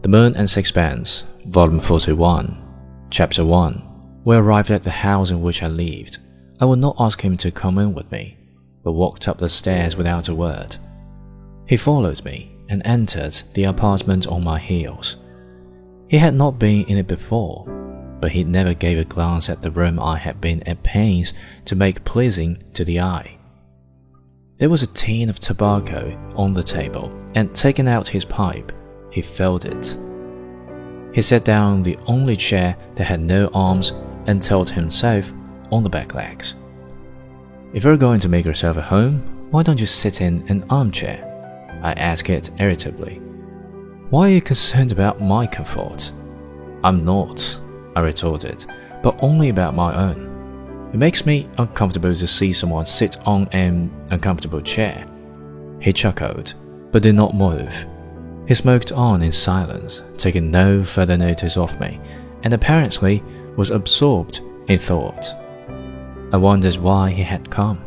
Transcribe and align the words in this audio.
The 0.00 0.08
Moon 0.08 0.36
and 0.36 0.48
Sixpence, 0.48 1.24
Volume 1.46 1.80
41, 1.80 2.56
Chapter 3.10 3.44
1. 3.44 3.82
We 4.24 4.36
arrived 4.36 4.70
at 4.70 4.84
the 4.84 4.90
house 4.90 5.32
in 5.32 5.42
which 5.42 5.60
I 5.60 5.66
lived. 5.66 6.18
I 6.60 6.66
would 6.66 6.78
not 6.78 6.94
ask 7.00 7.20
him 7.20 7.36
to 7.38 7.50
come 7.50 7.78
in 7.78 7.94
with 7.94 8.12
me, 8.12 8.38
but 8.84 8.92
walked 8.92 9.26
up 9.26 9.38
the 9.38 9.48
stairs 9.48 9.96
without 9.96 10.28
a 10.28 10.36
word. 10.36 10.76
He 11.66 11.76
followed 11.76 12.24
me 12.24 12.52
and 12.68 12.80
entered 12.84 13.42
the 13.54 13.64
apartment 13.64 14.28
on 14.28 14.44
my 14.44 14.60
heels. 14.60 15.16
He 16.06 16.18
had 16.18 16.34
not 16.34 16.60
been 16.60 16.84
in 16.86 16.96
it 16.96 17.08
before, 17.08 17.64
but 18.20 18.30
he 18.30 18.44
never 18.44 18.74
gave 18.74 18.98
a 18.98 19.04
glance 19.04 19.50
at 19.50 19.62
the 19.62 19.72
room 19.72 19.98
I 19.98 20.16
had 20.16 20.40
been 20.40 20.62
at 20.62 20.84
pains 20.84 21.34
to 21.64 21.74
make 21.74 22.04
pleasing 22.04 22.62
to 22.74 22.84
the 22.84 23.00
eye. 23.00 23.36
There 24.58 24.70
was 24.70 24.84
a 24.84 24.88
tin 24.88 25.28
of 25.28 25.40
tobacco 25.40 26.16
on 26.36 26.54
the 26.54 26.62
table, 26.62 27.12
and 27.34 27.52
taking 27.52 27.88
out 27.88 28.06
his 28.06 28.24
pipe, 28.24 28.72
he 29.10 29.22
felt 29.22 29.64
it. 29.64 29.96
He 31.12 31.22
sat 31.22 31.44
down 31.44 31.72
on 31.74 31.82
the 31.82 31.98
only 32.06 32.36
chair 32.36 32.76
that 32.94 33.04
had 33.04 33.20
no 33.20 33.48
arms 33.54 33.92
and 34.26 34.42
told 34.42 34.70
himself 34.70 35.32
on 35.70 35.82
the 35.82 35.88
back 35.88 36.14
legs. 36.14 36.54
If 37.72 37.84
you're 37.84 37.96
going 37.96 38.20
to 38.20 38.28
make 38.28 38.44
yourself 38.44 38.76
a 38.76 38.82
home, 38.82 39.20
why 39.50 39.62
don't 39.62 39.80
you 39.80 39.86
sit 39.86 40.20
in 40.20 40.44
an 40.48 40.64
armchair? 40.70 41.24
I 41.82 41.92
asked 41.92 42.28
it 42.30 42.50
irritably. 42.58 43.16
Why 44.10 44.28
are 44.28 44.34
you 44.34 44.40
concerned 44.40 44.92
about 44.92 45.20
my 45.20 45.46
comfort? 45.46 46.12
I'm 46.84 47.04
not, 47.04 47.60
I 47.96 48.00
retorted, 48.00 48.64
but 49.02 49.18
only 49.22 49.48
about 49.48 49.74
my 49.74 49.94
own. 49.94 50.90
It 50.92 50.96
makes 50.96 51.26
me 51.26 51.48
uncomfortable 51.58 52.14
to 52.14 52.26
see 52.26 52.52
someone 52.52 52.86
sit 52.86 53.18
on 53.26 53.48
an 53.48 53.90
uncomfortable 54.10 54.62
chair. 54.62 55.06
He 55.80 55.92
chuckled, 55.92 56.54
but 56.90 57.02
did 57.02 57.14
not 57.14 57.34
move. 57.34 57.86
He 58.48 58.54
smoked 58.54 58.92
on 58.92 59.20
in 59.20 59.30
silence, 59.30 60.02
taking 60.16 60.50
no 60.50 60.82
further 60.82 61.18
notice 61.18 61.58
of 61.58 61.78
me, 61.78 62.00
and 62.42 62.54
apparently 62.54 63.22
was 63.56 63.70
absorbed 63.70 64.40
in 64.68 64.78
thought. 64.78 65.34
I 66.32 66.38
wondered 66.38 66.76
why 66.76 67.10
he 67.10 67.22
had 67.22 67.50
come. 67.50 67.84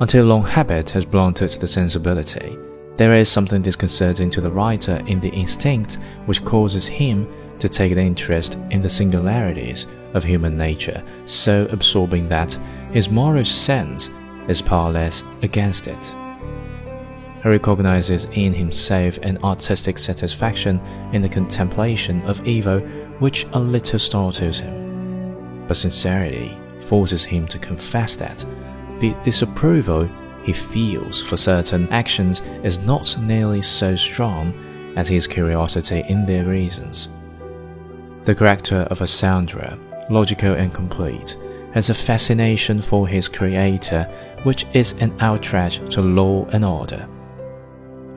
Until 0.00 0.24
long 0.24 0.46
habit 0.46 0.88
has 0.90 1.04
blunted 1.04 1.50
the 1.50 1.68
sensibility, 1.68 2.56
there 2.96 3.12
is 3.12 3.28
something 3.28 3.60
disconcerting 3.60 4.30
to 4.30 4.40
the 4.40 4.50
writer 4.50 5.02
in 5.06 5.20
the 5.20 5.28
instinct 5.28 5.98
which 6.24 6.42
causes 6.46 6.86
him 6.86 7.28
to 7.58 7.68
take 7.68 7.92
an 7.92 7.98
interest 7.98 8.56
in 8.70 8.80
the 8.80 8.88
singularities 8.88 9.84
of 10.14 10.24
human 10.24 10.56
nature 10.56 11.02
so 11.26 11.68
absorbing 11.70 12.26
that 12.30 12.58
his 12.90 13.10
moral 13.10 13.44
sense 13.44 14.08
is 14.48 14.62
powerless 14.62 15.24
against 15.42 15.88
it. 15.88 16.14
He 17.42 17.48
recognizes 17.48 18.26
in 18.32 18.52
himself 18.52 19.18
an 19.22 19.38
artistic 19.42 19.96
satisfaction 19.96 20.78
in 21.12 21.22
the 21.22 21.28
contemplation 21.28 22.20
of 22.22 22.46
evil 22.46 22.80
which 23.18 23.46
a 23.52 23.58
little 23.58 23.98
startles 23.98 24.58
him. 24.58 25.64
But 25.66 25.78
sincerity 25.78 26.58
forces 26.80 27.24
him 27.24 27.46
to 27.48 27.58
confess 27.58 28.14
that 28.16 28.44
the 28.98 29.14
disapproval 29.22 30.08
he 30.42 30.52
feels 30.52 31.22
for 31.22 31.36
certain 31.38 31.88
actions 31.90 32.40
is 32.62 32.78
not 32.80 33.16
nearly 33.20 33.62
so 33.62 33.96
strong 33.96 34.52
as 34.96 35.08
his 35.08 35.26
curiosity 35.26 36.04
in 36.08 36.26
their 36.26 36.44
reasons. 36.44 37.08
The 38.24 38.34
character 38.34 38.86
of 38.90 39.00
a 39.00 39.06
Sandra, 39.06 39.78
logical 40.10 40.54
and 40.54 40.74
complete, 40.74 41.38
has 41.72 41.88
a 41.88 41.94
fascination 41.94 42.82
for 42.82 43.08
his 43.08 43.28
creator 43.28 44.04
which 44.42 44.66
is 44.74 44.92
an 44.94 45.14
outrage 45.20 45.78
to 45.94 46.02
law 46.02 46.46
and 46.52 46.64
order. 46.64 47.08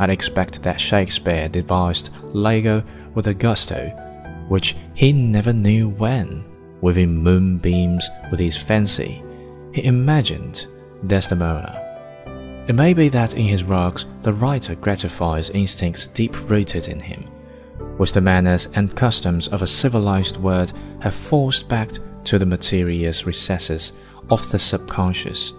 I'd 0.04 0.10
expect 0.10 0.62
that 0.64 0.82
Shakespeare 0.82 1.48
devised 1.48 2.10
Iago 2.36 2.84
with 3.16 3.28
a 3.28 3.34
gusto, 3.34 3.88
which 4.50 4.76
he 4.96 5.14
never 5.14 5.54
knew 5.54 5.88
when, 5.88 6.44
within 6.82 7.16
moonbeams 7.16 8.10
with 8.30 8.42
his 8.42 8.58
fancy, 8.58 9.24
he 9.72 9.86
imagined 9.86 10.68
Desdemona. 11.08 11.80
It 12.68 12.76
may 12.76 12.94
be 12.94 13.08
that 13.10 13.36
in 13.36 13.46
his 13.46 13.64
works 13.64 14.06
the 14.24 14.34
writer 14.34 14.76
gratifies 14.76 15.50
instincts 15.52 16.08
deep 16.08 16.50
rooted 16.50 16.90
in 16.90 17.00
him, 17.00 17.24
which 17.96 18.12
the 18.12 18.20
manners 18.20 18.68
and 18.76 18.98
customs 18.98 19.48
of 19.48 19.62
a 19.62 19.68
civilized 19.68 20.36
world 20.36 20.74
have 21.00 21.16
forced 21.16 21.70
back 21.70 21.92
to 22.26 22.38
the 22.38 22.46
mysterious 22.46 23.26
recesses 23.26 23.94
of 24.30 24.52
the 24.52 24.60
subconscious 24.60 25.54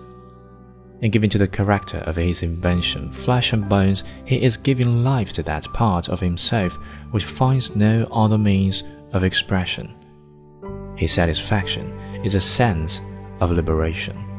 and 1.03 1.13
giving 1.13 1.31
to 1.31 1.39
the 1.39 1.49
character 1.49 1.99
of 1.99 2.17
his 2.17 2.43
invention 2.43 3.11
flesh 3.13 3.53
and 3.53 3.69
bones, 3.69 4.05
he 4.25 4.43
is 4.43 4.57
giving 4.57 5.05
life 5.05 5.33
to 5.35 5.43
that 5.43 5.73
part 5.73 6.09
of 6.09 6.21
himself 6.21 6.75
which 7.11 7.25
finds 7.25 7.77
no 7.77 8.09
other 8.13 8.39
means 8.39 8.83
of 9.13 9.25
expression. 9.25 9.95
His 10.97 11.13
satisfaction 11.13 11.93
is 12.25 12.35
a 12.35 12.41
sense 12.41 13.01
of 13.41 13.51
liberation. 13.51 14.34